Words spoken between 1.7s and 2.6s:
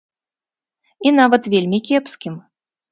кепскім.